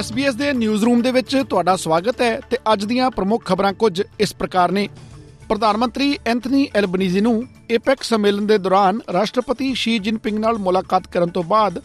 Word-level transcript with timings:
SBS 0.00 0.36
ਦੇ 0.36 0.52
news 0.52 0.84
room 0.84 1.02
ਦੇ 1.02 1.12
ਵਿੱਚ 1.12 1.42
ਤੁਹਾਡਾ 1.50 1.76
ਸਵਾਗਤ 1.76 2.20
ਹੈ 2.20 2.40
ਤੇ 2.50 2.56
ਅੱਜ 2.72 2.84
ਦੀਆਂ 2.84 3.10
ਪ੍ਰਮੁੱਖ 3.10 3.44
ਖਬਰਾਂ 3.44 3.72
ਕੁਝ 3.72 4.02
ਇਸ 4.20 4.34
ਪ੍ਰਕਾਰ 4.34 4.72
ਨੇ। 4.72 4.88
ਪ੍ਰਧਾਨ 5.48 5.76
ਮੰਤਰੀ 5.76 6.18
ਐਂਥਨੀ 6.26 6.68
ਐਲਬਨੀਜ਼ੀ 6.74 7.20
ਨੂੰ 7.20 7.44
ਏਪੈਕ 7.70 8.02
ਸੰਮੇਲਨ 8.02 8.46
ਦੇ 8.46 8.58
ਦੌਰਾਨ 8.58 9.00
ਰਾਸ਼ਟਰਪਤੀ 9.12 9.74
ਸ਼ੀ 9.74 9.98
ਜਿਨਪਿੰਗ 9.98 10.38
ਨਾਲ 10.38 10.58
ਮੁਲਾਕਾਤ 10.58 11.06
ਕਰਨ 11.06 11.28
ਤੋਂ 11.28 11.42
ਬਾਅਦ 11.42 11.80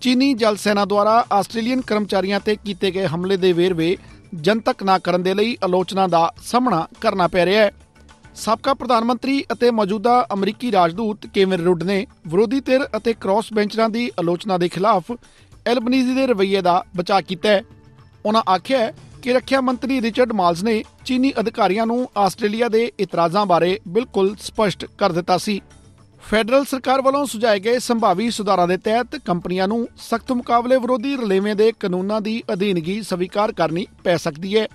ਚੀਨੀ 0.00 0.34
ਜਲ 0.34 0.56
ਸੈਨਾ 0.56 0.84
ਦੁਆਰਾ 0.84 1.24
ਆਸਟ੍ਰੇਲੀਅਨ 1.32 1.80
ਕਰਮਚਾਰੀਆਂ 1.80 2.40
ਤੇ 2.40 2.56
ਕੀਤੇ 2.56 2.90
ਗਏ 2.90 3.06
ਹਮਲੇ 3.06 3.36
ਦੇ 3.36 3.52
ਵੇਰਵੇ 3.52 3.96
ਜਨਤਕ 4.34 4.82
ਨਾ 4.82 4.98
ਕਰਨ 4.98 5.22
ਦੇ 5.22 5.34
ਲਈ 5.34 5.56
ਆਲੋਚਨਾ 5.64 6.06
ਦਾ 6.06 6.32
ਸਾਹਮਣਾ 6.44 6.86
ਕਰਨਾ 7.00 7.28
ਪੈ 7.28 7.46
ਰਿਹਾ 7.46 7.62
ਹੈ। 7.62 7.70
ਸਾਬਕਾ 8.34 8.74
ਪ੍ਰਧਾਨ 8.74 9.04
ਮੰਤਰੀ 9.04 9.44
ਅਤੇ 9.52 9.70
ਮੌਜੂਦਾ 9.70 10.26
ਅਮਰੀਕੀ 10.32 10.72
ਰਾਜਦੂਤ 10.72 11.26
ਕੇਵਨ 11.26 11.64
ਰੁੱਡ 11.64 11.82
ਨੇ 11.82 12.06
ਵਿਰੋਧੀ 12.26 12.60
ਧਿਰ 12.60 12.80
ਅਤੇ 12.96 13.12
ਕ੍ਰਾਸ 13.12 13.52
ਬੈਂਚਰਾਂ 13.52 13.88
ਦੀ 13.88 14.10
ਆਲੋਚਨਾ 14.18 14.58
ਦੇ 14.58 14.68
ਖਿਲਾਫ 14.68 15.12
ਐਲਬਨੀਜ਼ੀ 15.68 16.14
ਦੇ 16.14 16.26
ਰਵੱਈਏ 16.26 16.60
ਦਾ 16.60 16.84
ਬਚਾਅ 16.96 17.20
ਕੀਤਾ 17.20 17.48
ਹੈ। 17.48 17.62
ਉਹਨਾਂ 18.26 18.42
ਆਖਿਆ 18.50 18.78
ਹੈ 18.78 18.94
ਕਿ 19.22 19.32
ਰੱਖਿਆ 19.32 19.60
ਮੰਤਰੀ 19.60 20.00
ਰਿਚਰਡ 20.02 20.32
ਮਾਲਸ 20.32 20.62
ਨੇ 20.62 20.84
ਚੀਨੀ 21.04 21.32
ਅਧਿਕਾਰੀਆਂ 21.40 21.86
ਨੂੰ 21.86 22.08
ਆਸਟ੍ਰੇਲੀਆ 22.16 22.68
ਦੇ 22.68 22.92
ਇਤਰਾਜ਼ਾਂ 22.98 23.46
ਬਾਰੇ 23.46 23.80
ਬਿਲਕੁਲ 23.88 24.36
ਸਪਸ਼ਟ 24.40 24.84
ਕਰ 24.98 25.12
ਦਿੱਤਾ 25.12 25.38
ਸੀ। 25.38 25.60
ਫੈਡਰਲ 26.30 26.64
ਸਰਕਾਰ 26.64 27.02
ਵੱਲੋਂ 27.02 27.26
ਸੁਝਾਏ 27.26 27.60
ਗਏ 27.60 27.78
ਸੰਭਾਵੀ 27.78 28.30
ਸੁਧਾਰਾਂ 28.30 28.68
ਦੇ 28.68 28.76
ਤਹਿਤ 28.76 29.16
ਕੰਪਨੀਆਂ 29.16 29.68
ਨੂੰ 29.68 29.88
ਸਖਤ 29.98 30.32
ਮੁਕਾਬਲੇ 30.32 30.76
ਵਿਰੋਧੀ 30.76 31.16
ਰਲੇਵੇਂ 31.16 31.54
ਦੇ 31.54 31.72
ਕਾਨੂੰਨਾਂ 31.80 32.20
ਦੀ 32.20 32.42
ਅਧੀਨਗੀ 32.52 33.02
ਸਵੀਕਾਰ 33.02 33.52
ਕਰਨੀ 33.52 33.86
ਪੈ 34.04 34.16
ਸਕਦੀ 34.16 34.58
ਹੈ। 34.58 34.66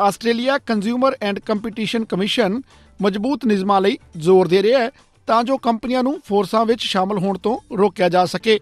Australia 0.00 0.58
Consumer 0.58 1.16
and 1.22 1.38
Competition 1.38 2.04
Commission 2.04 2.60
ਮਜ਼ਬੂਤ 3.02 3.44
ਨਿਯਮਾਂ 3.44 3.80
ਲਈ 3.80 3.98
ਜ਼ੋਰ 4.16 4.48
ਦੇ 4.48 4.62
ਰਿਹਾ 4.62 4.80
ਹੈ 4.80 4.90
ਤਾਂ 5.26 5.44
ਜੋ 5.44 5.56
ਕੰਪਨੀਆਂ 5.56 6.02
ਨੂੰ 6.02 6.20
ਫੋਰਸਾਂ 6.28 6.66
ਵਿੱਚ 6.66 6.82
ਸ਼ਾਮਲ 6.82 7.18
ਹੋਣ 7.18 7.38
ਤੋਂ 7.38 7.76
ਰੋਕਿਆ 7.76 8.08
ਜਾ 8.08 8.26
ਸਕੇ। 8.26 8.58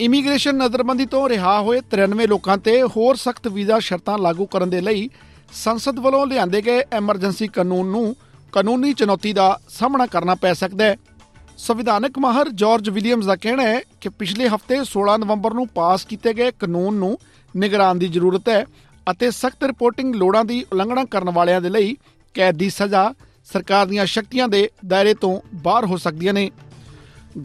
ਇਮੀਗ੍ਰੇਸ਼ਨ 0.00 0.56
ਨਜ਼ਰਬੰਦੀ 0.56 1.06
ਤੋਂ 1.06 1.28
ਰਿਹਾ 1.28 1.60
ਹੋਏ 1.60 1.80
93 1.94 2.26
ਲੋਕਾਂ 2.26 2.58
ਤੇ 2.58 2.82
ਹੋਰ 2.82 3.16
ਸਖਤ 3.16 3.48
ਵੀਜ਼ਾ 3.48 3.78
ਸ਼ਰਤਾਂ 3.78 4.18
ਲਾਗੂ 4.18 4.46
ਕਰਨ 4.46 4.70
ਦੇ 4.70 4.80
ਲਈ 4.80 5.08
ਸੰਸਦ 5.52 5.98
ਵੱਲੋਂ 5.98 6.26
ਲਿਆਂਦੇ 6.26 6.62
ਗਏ 6.62 6.82
ਐਮਰਜੈਂਸੀ 6.92 7.48
ਕਾਨੂੰਨ 7.48 7.88
ਨੂੰ 7.88 8.16
ਕਾਨੂੰਨੀ 8.52 8.92
ਚੁਣੌਤੀ 8.92 9.32
ਦਾ 9.32 9.60
ਸਾਹਮਣਾ 9.68 10.06
ਕਰਨਾ 10.06 10.34
ਪੈ 10.34 10.52
ਸਕਦਾ 10.52 10.84
ਹੈ। 10.84 10.96
ਸੰਵਿਧਾਨਕ 11.58 12.18
ਮਾਹਰ 12.18 12.48
ਜਾਰਜ 12.54 12.88
ਵਿਲੀਅਮਸ 12.90 13.26
ਦਾ 13.26 13.36
ਕਹਿਣਾ 13.36 13.62
ਹੈ 13.62 13.80
ਕਿ 14.00 14.08
ਪਿਛਲੇ 14.08 14.48
ਹਫ਼ਤੇ 14.48 14.78
16 14.84 15.18
ਨਵੰਬਰ 15.18 15.54
ਨੂੰ 15.54 15.66
ਪਾਸ 15.68 16.04
ਕੀਤੇ 16.04 16.34
ਗਏ 16.34 16.50
ਕਾਨੂੰਨ 16.50 16.94
ਨੂੰ 16.94 17.18
ਨਿਗਰਾਨ 17.56 17.98
ਦੀ 17.98 18.08
ਜ਼ਰੂਰਤ 18.08 18.48
ਹੈ 18.48 18.64
ਅਤੇ 19.10 19.30
ਸਖਤ 19.30 19.64
ਰਿਪੋਰਟਿੰਗ 19.64 20.14
ਲੋੜਾਂ 20.14 20.44
ਦੀ 20.44 20.64
ਉਲੰਘਣਾ 20.72 21.04
ਕਰਨ 21.04 21.30
ਵਾਲਿਆਂ 21.30 21.60
ਦੇ 21.60 21.68
ਲਈ 21.68 21.96
ਕੈਦ 22.34 22.56
ਦੀ 22.56 22.70
ਸਜ਼ਾ 22.70 23.14
ਸਰਕਾਰ 23.52 23.86
ਦੀਆਂ 23.86 24.06
ਸ਼ਕਤੀਆਂ 24.06 24.48
ਦੇ 24.48 24.70
ਦਾਇਰੇ 24.86 25.14
ਤੋਂ 25.14 25.40
ਬਾਹਰ 25.54 25.84
ਹੋ 25.84 25.96
ਸਕਦੀਆਂ 25.96 26.32
ਨੇ। 26.32 26.50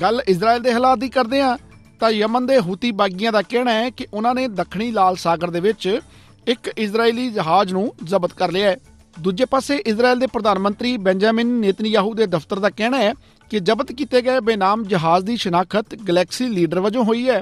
ਗੱਲ 0.01 0.21
ਇਜ਼ਰਾਈਲ 0.27 0.61
ਦੇ 0.61 0.73
ਹਾਲਾਤ 0.73 0.99
ਦੀ 0.99 1.09
ਕਰਦੇ 1.09 1.41
ਹਾਂ। 1.41 1.57
ਤਾਂ 1.99 2.11
ਯਮਨ 2.11 2.45
ਦੇ 2.45 2.59
ਹੂਤੀ 2.59 2.91
ਬਾਗੀਆਂ 2.91 3.31
ਦਾ 3.31 3.41
ਕਹਿਣਾ 3.41 3.71
ਹੈ 3.71 3.89
ਕਿ 3.89 4.07
ਉਹਨਾਂ 4.13 4.35
ਨੇ 4.35 4.47
ਦੱਖਣੀ 4.47 4.91
ਲਾਲ 4.91 5.15
ਸਾਗਰ 5.15 5.49
ਦੇ 5.49 5.59
ਵਿੱਚ 5.59 5.99
ਇੱਕ 6.47 6.73
ਇਜ਼ਰਾਈਲੀ 6.77 7.29
ਜਹਾਜ਼ 7.29 7.73
ਨੂੰ 7.73 7.93
ਜ਼ਬਤ 8.03 8.33
ਕਰ 8.33 8.51
ਲਿਆ 8.51 8.69
ਹੈ। 8.69 8.77
ਦੂਜੇ 9.19 9.45
ਪਾਸੇ 9.45 9.75
ਇਜ਼ਰਾਈਲ 9.75 10.19
ਦੇ 10.19 10.27
ਪ੍ਰਧਾਨ 10.27 10.59
ਮੰਤਰੀ 10.59 10.97
ਬੈਂਜਾਮਿਨ 10.97 11.47
ਨੇਤਨਯਾਹੂ 11.47 12.13
ਦੇ 12.13 12.27
ਦਫ਼ਤਰ 12.27 12.59
ਦਾ 12.59 12.69
ਕਹਿਣਾ 12.69 12.97
ਹੈ 12.97 13.13
ਕਿ 13.49 13.59
ਜ਼ਬਤ 13.59 13.91
ਕੀਤੇ 13.91 14.21
ਗਏ 14.21 14.39
ਬੇਨਾਮ 14.39 14.83
ਜਹਾਜ਼ 14.83 15.25
ਦੀ 15.25 15.37
ਸ਼ਨਾਖਤ 15.37 15.95
ਗੈਲੈਕਸੀ 15.95 16.47
ਲੀਡਰ 16.47 16.79
ਵਜੋਂ 16.79 17.03
ਹੋਈ 17.03 17.29
ਹੈ 17.29 17.41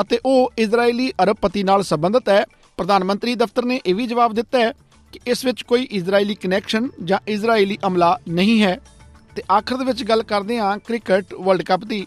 ਅਤੇ 0.00 0.18
ਉਹ 0.26 0.52
ਇਜ਼ਰਾਈਲੀ 0.58 1.12
ਅਰਬਪਤੀ 1.22 1.62
ਨਾਲ 1.62 1.82
ਸੰਬੰਧਿਤ 1.82 2.28
ਹੈ। 2.28 2.44
ਪ੍ਰਧਾਨ 2.76 3.04
ਮੰਤਰੀ 3.04 3.34
ਦਫ਼ਤਰ 3.34 3.64
ਨੇ 3.64 3.80
ਇਹ 3.86 3.94
ਵੀ 3.94 4.06
ਜਵਾਬ 4.06 4.34
ਦਿੱਤਾ 4.34 4.58
ਹੈ 4.58 4.72
ਕਿ 5.12 5.20
ਇਸ 5.26 5.44
ਵਿੱਚ 5.44 5.62
ਕੋਈ 5.62 5.82
ਇਜ਼ਰਾਈਲੀ 5.82 6.34
ਕਨੈਕਸ਼ਨ 6.34 6.88
ਜਾਂ 7.04 7.18
ਇਜ਼ਰਾਈਲੀ 7.28 7.78
ਅਮਲਾ 7.86 8.18
ਨਹੀਂ 8.28 8.62
ਹੈ। 8.62 8.80
ਤੇ 9.36 9.42
ਆਖਰ 9.52 9.76
ਦੇ 9.76 9.84
ਵਿੱਚ 9.84 10.04
ਗੱਲ 10.04 10.22
ਕਰਦੇ 10.22 10.58
ਹਾਂ 10.58 10.78
ਕ੍ਰਿਕਟ 10.78 11.34
ਵਰਲਡ 11.34 11.62
ਕੱਪ 11.62 11.84
ਦੀ। 11.84 12.06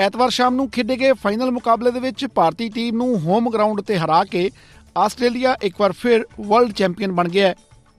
ਐਤਵਾਰ 0.00 0.30
ਸ਼ਾਮ 0.30 0.54
ਨੂੰ 0.54 0.68
ਖੇਡੇ 0.70 0.96
ਗਏ 0.96 1.12
ਫਾਈਨਲ 1.12 1.50
ਮੁਕਾਬਲੇ 1.50 1.90
ਦੇ 1.90 2.00
ਵਿੱਚ 2.00 2.24
ਭਾਰਤੀ 2.34 2.68
ਟੀਮ 2.68 2.96
ਨੂੰ 2.96 3.18
ਹੋਮ 3.20 3.50
ਗਰਾਊਂਡ 3.50 3.80
ਤੇ 3.80 3.98
ਹਰਾ 3.98 4.22
ਕੇ 4.24 4.50
ਆਸਟ੍ਰੇਲੀਆ 4.96 5.56
ਇੱਕ 5.62 5.74
ਵਾਰ 5.80 5.92
ਫਿਰ 5.92 6.24
ਵਰਲਡ 6.40 6.72
ਚੈਂਪੀਅਨ 6.72 7.12
ਬਣ 7.12 7.28
ਗਿਆ 7.28 7.48
ਹੈ। 7.48 7.54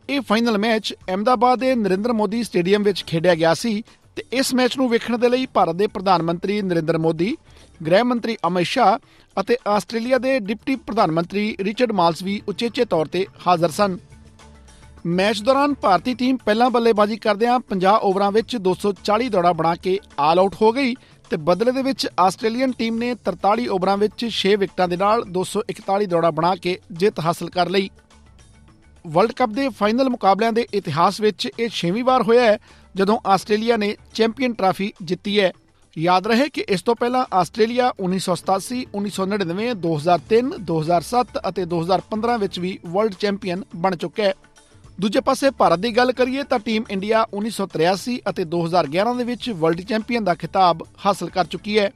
ਇਹ 0.09 0.21
ਫਾਈਨਲ 0.21 0.57
ਮੈਚ 0.57 0.93
ਅਹਮਦਾਬਾਦ 0.93 1.59
ਦੇ 1.59 1.73
ਨਰਿੰਦਰ 1.75 2.13
ਮੋਦੀ 2.13 2.43
ਸਟੇਡੀਅਮ 2.43 2.83
ਵਿੱਚ 2.83 3.03
ਖੇਡਿਆ 3.07 3.35
ਗਿਆ 3.35 3.53
ਸੀ 3.53 3.81
ਤੇ 4.17 4.23
ਇਸ 4.31 4.53
ਮੈਚ 4.55 4.77
ਨੂੰ 4.77 4.89
ਵੇਖਣ 4.89 5.17
ਦੇ 5.17 5.29
ਲਈ 5.29 5.45
ਭਾਰਤ 5.53 5.75
ਦੇ 5.75 5.87
ਪ੍ਰਧਾਨ 5.87 6.21
ਮੰਤਰੀ 6.21 6.61
ਨਰਿੰਦਰ 6.61 6.97
ਮੋਦੀ, 6.97 7.35
ਗ੍ਰਹਿ 7.81 8.03
ਮੰਤਰੀ 8.03 8.37
ਅਮਿਤ 8.47 8.65
ਸ਼ਾਹ 8.65 8.97
ਅਤੇ 9.37 9.57
ਆਸਟ੍ਰੇਲੀਆ 9.67 10.17
ਦੇ 10.17 10.39
ਡਿਪਟੀ 10.39 10.75
ਪ੍ਰਧਾਨ 10.77 11.11
ਮੰਤਰੀ 11.11 11.55
ਰਿਚਰਡ 11.59 11.91
ਮਾਲਸ 11.91 12.23
ਵੀ 12.23 12.41
ਉਚੇਚੇ 12.47 12.85
ਤੌਰ 12.85 13.07
ਤੇ 13.07 13.25
ਹਾਜ਼ਰ 13.47 13.69
ਸਨ। 13.71 13.97
ਮੈਚ 15.05 15.41
ਦੌਰਾਨ 15.41 15.73
ਭਾਰਤੀ 15.73 16.13
ਟੀਮ 16.13 16.37
ਪਹਿਲਾਂ 16.37 16.69
ਬੱਲੇਬਾਜ਼ੀ 16.69 17.15
ਕਰਦਿਆਂ 17.17 17.59
50 17.69 17.93
ਓਵਰਾਂ 18.03 18.31
ਵਿੱਚ 18.31 18.57
240 18.67 19.29
ਦੌੜਾਂ 19.29 19.53
ਬਣਾ 19.53 19.75
ਕੇ 19.75 19.97
ਆਲ 20.19 20.39
ਆਊਟ 20.39 20.55
ਹੋ 20.61 20.71
ਗਈ 20.71 20.93
ਤੇ 21.31 21.37
ਬਦਲੇ 21.37 21.71
ਦੇ 21.71 21.81
ਵਿੱਚ 21.81 22.07
ਆਸਟ੍ਰੇਲੀਅਨ 22.19 22.71
ਟੀਮ 22.71 22.95
ਨੇ 22.97 23.09
43 23.27 23.67
ਓਵਰਾਂ 23.67 23.97
ਵਿੱਚ 23.97 24.23
6 24.37 24.49
ਵਿਕਟਾਂ 24.59 24.87
ਦੇ 24.87 24.97
ਨਾਲ 24.97 25.21
241 25.37 26.05
ਦੌੜਾਂ 26.05 26.31
ਬਣਾ 26.31 26.55
ਕੇ 26.55 26.73
ਜਿੱਤ 26.91 27.19
ਹਾਸਲ 27.19 27.49
ਕਰ 27.49 27.69
ਲਈ। 27.69 27.89
ਵਰਲਡ 29.07 29.31
ਕੱਪ 29.31 29.49
ਦੇ 29.49 29.67
ਫਾਈਨਲ 29.69 30.09
ਮੁਕਾਬਲਿਆਂ 30.09 30.51
ਦੇ 30.53 30.67
ਇਤਿਹਾਸ 30.73 31.19
ਵਿੱਚ 31.21 31.47
ਇਹ 31.59 31.69
6ਵੀਂ 31.77 32.03
ਵਾਰ 32.03 32.21
ਹੋਇਆ 32.21 32.43
ਹੈ 32.43 32.57
ਜਦੋਂ 32.95 33.17
ਆਸਟ੍ਰੇਲੀਆ 33.25 33.77
ਨੇ 33.77 33.95
ਚੈਂਪੀਅਨ 34.13 34.53
ਟਰਾਫੀ 34.53 34.91
ਜਿੱਤੀ 35.01 35.39
ਹੈ। 35.39 35.51
ਯਾਦ 35.97 36.27
ਰਹੇ 36.27 36.49
ਕਿ 36.49 36.65
ਇਸ 36.69 36.81
ਤੋਂ 36.81 36.95
ਪਹਿਲਾਂ 36.95 37.25
ਆਸਟ੍ਰੇਲੀਆ 37.33 37.91
1987, 37.99 38.85
1999, 38.95 39.73
2003, 39.87 40.53
2007 40.67 41.41
ਅਤੇ 41.49 41.65
2015 41.65 42.37
ਵਿੱਚ 42.39 42.59
ਵੀ 42.59 42.79
ਵਰਲਡ 42.85 43.13
ਚੈਂਪੀਅਨ 43.13 43.63
ਬਣ 43.75 43.95
ਚੁੱਕਾ 43.95 44.23
ਹੈ। 44.23 44.33
ਦੂਜੇ 44.99 45.19
ਪਾਸੇ 45.19 45.49
ਭਾਰਤ 45.49 45.79
ਦੀ 45.79 45.91
ਗੱਲ 45.91 46.11
ਕਰੀਏ 46.11 46.43
ਤਾਂ 46.43 46.59
ਟੀਮ 46.59 46.83
ਇੰਡੀਆ 46.89 47.25
1983 47.33 48.17
ਅਤੇ 48.29 48.43
2011 48.45 49.13
ਦੇ 49.17 49.23
ਵਿੱਚ 49.23 49.49
ਵਰਲਡ 49.49 49.81
ਚੈਂਪੀਅਨ 49.81 50.23
ਦਾ 50.23 50.33
ਖਿਤਾਬ 50.33 50.83
ਹਾਸਲ 51.05 51.29
ਕਰ 51.29 51.45
ਚੁੱਕੀ 51.45 51.77
ਹੈ। 51.79 51.91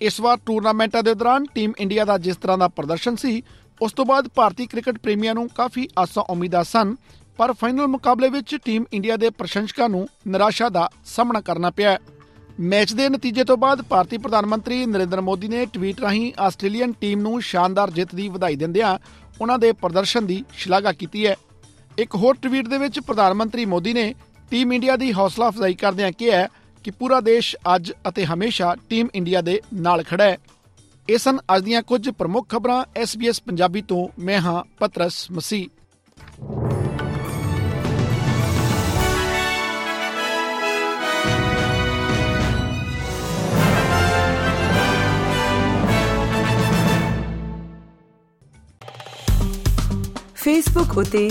ਇਸ 0.00 0.20
ਵਾਰ 0.20 0.38
ਟੂਰਨਾਮੈਂਟਾਂ 0.46 1.02
ਦੇ 1.02 1.14
ਦੌਰਾਨ 1.14 1.46
ਟੀਮ 1.54 1.72
ਇੰਡੀਆ 1.78 2.04
ਦਾ 2.04 2.18
ਜਿਸ 2.18 2.36
ਤਰ੍ਹਾਂ 2.36 2.58
ਦਾ 2.58 2.68
ਪ੍ਰਦਰਸ਼ਨ 2.68 3.16
ਸੀ, 3.16 3.42
ਉਸ 3.80 3.92
ਤੋਂ 3.92 4.04
ਬਾਅਦ 4.04 4.28
ਭਾਰਤੀ 4.28 4.66
ਕ੍ਰਿਕਟ 4.66 4.98
ਪ੍ਰੇਮੀਆਂ 4.98 5.34
ਨੂੰ 5.34 5.48
ਕਾਫੀ 5.48 5.88
ਆਸਾਂ 5.98 6.22
ਉਮੀਦਾਂ 6.30 6.64
ਸਨ, 6.64 6.94
ਪਰ 7.38 7.52
ਫਾਈਨਲ 7.52 7.86
ਮੁਕਾਬਲੇ 7.86 8.28
ਵਿੱਚ 8.28 8.56
ਟੀਮ 8.64 8.84
ਇੰਡੀਆ 8.92 9.16
ਦੇ 9.16 9.30
ਪ੍ਰਸ਼ੰਸਕਾਂ 9.30 9.88
ਨੂੰ 9.88 10.08
ਨਿਰਾਸ਼ਾ 10.28 10.68
ਦਾ 10.68 10.88
ਸਾਹਮਣਾ 11.04 11.40
ਕਰਨਾ 11.40 11.70
ਪਿਆ। 11.70 11.98
ਮੈਚ 12.60 12.92
ਦੇ 12.92 13.08
ਨਤੀਜੇ 13.08 13.44
ਤੋਂ 13.44 13.56
ਬਾਅਦ 13.56 13.82
ਭਾਰਤੀ 13.82 14.18
ਪ੍ਰਧਾਨ 14.18 14.46
ਮੰਤਰੀ 14.46 14.84
ਨਰਿੰਦਰ 14.86 15.20
ਮੋਦੀ 15.20 15.48
ਨੇ 15.48 15.66
ਟਵੀਟ 15.66 16.00
ਰਾਹੀਂ 16.00 16.32
ਆਸਟ੍ਰੇਲੀਅਨ 16.38 16.92
ਟੀਮ 16.92 17.20
ਨੂੰ 17.20 17.40
ਸ਼ਾਨਦਾਰ 17.42 17.90
ਜਿੱਤ 17.90 18.14
ਦੀ 18.14 18.28
ਵਧਾਈ 18.28 18.56
ਦਿੰਦਿਆਂ 18.56 18.98
ਉਹਨਾਂ 19.40 19.58
ਦੇ 19.58 19.72
ਪ੍ਰਦਰਸ਼ਨ 19.72 20.26
ਦੀ 20.26 20.44
ਸ਼ਲਾਘਾ 20.52 20.92
ਕੀਤੀ 20.92 21.26
ਹੈ। 21.26 21.36
ਇੱਕ 21.98 22.14
ਹੋਰ 22.14 22.36
ਟਵੀਟ 22.42 22.68
ਦੇ 22.68 22.78
ਵਿੱਚ 22.78 23.00
ਪ੍ਰਧਾਨ 23.00 23.34
ਮੰਤਰੀ 23.34 23.64
ਮੋਦੀ 23.64 23.92
ਨੇ 23.92 24.14
ਟੀਮ 24.50 24.72
ਇੰਡੀਆ 24.72 24.96
ਦੀ 24.96 25.12
ਹੌਸਲਾ 25.12 25.48
ਅਫਜ਼ਾਈ 25.48 25.74
ਕਰਦਿਆਂ 25.74 26.12
ਕਿਹਾ 26.12 26.48
ਕਿ 26.84 26.90
ਪੂਰਾ 26.90 27.20
ਦੇਸ਼ 27.20 27.56
ਅੱਜ 27.74 27.92
ਅਤੇ 28.08 28.24
ਹਮੇਸ਼ਾ 28.24 28.76
ਟੀਮ 28.90 29.08
ਇੰਡੀਆ 29.14 29.40
ਦੇ 29.40 29.60
ਨਾਲ 29.74 30.02
ਖੜਾ 30.02 30.24
ਹੈ। 30.24 30.38
ਇਹ 31.10 31.18
ਸਨ 31.18 31.38
ਅੱਜ 31.56 31.64
ਦੀਆਂ 31.64 31.82
ਕੁਝ 31.82 32.10
ਪ੍ਰਮੁੱਖ 32.10 32.48
ਖਬਰਾਂ। 32.48 32.84
SBS 33.02 33.42
ਪੰਜਾਬੀ 33.46 33.82
ਤੋਂ 33.82 34.08
ਮੈਂ 34.18 34.40
ਹਾਂ 34.40 34.64
ਪਤਰਸ 34.78 35.30
ਮਸੀ 35.30 35.70
ਫੇਸਬੁੱਕ 50.34 50.98
ਉਤੇ 50.98 51.30